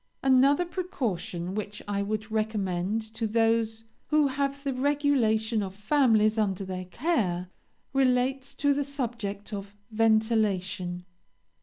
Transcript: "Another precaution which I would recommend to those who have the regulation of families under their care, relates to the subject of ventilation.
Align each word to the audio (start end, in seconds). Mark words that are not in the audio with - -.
"Another 0.23 0.65
precaution 0.65 1.53
which 1.53 1.79
I 1.87 2.01
would 2.01 2.31
recommend 2.31 3.03
to 3.13 3.27
those 3.27 3.83
who 4.07 4.29
have 4.29 4.63
the 4.63 4.73
regulation 4.73 5.61
of 5.61 5.75
families 5.75 6.39
under 6.39 6.65
their 6.65 6.85
care, 6.85 7.51
relates 7.93 8.55
to 8.55 8.73
the 8.73 8.83
subject 8.83 9.53
of 9.53 9.75
ventilation. 9.91 11.05